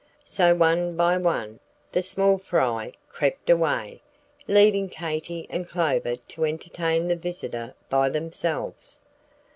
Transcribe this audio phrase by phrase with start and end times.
[0.25, 1.59] So, one by one,
[1.91, 4.01] the small fry crept away,
[4.47, 9.03] leaving Katy and Clover to entertain the visitor by themselves.